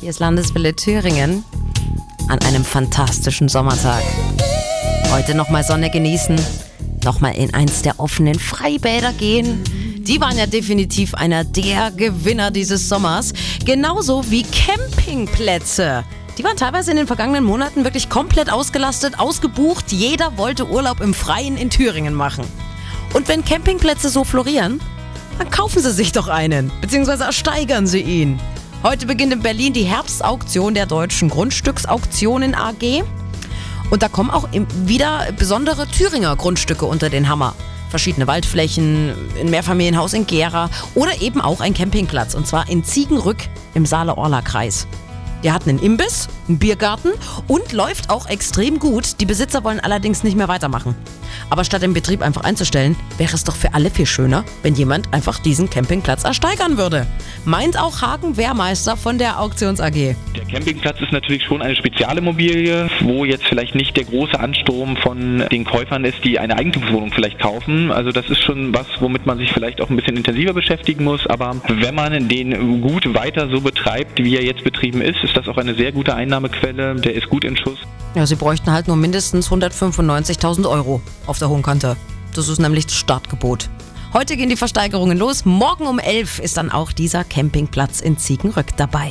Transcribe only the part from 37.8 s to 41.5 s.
Verschiedene Waldflächen, ein Mehrfamilienhaus in Gera oder eben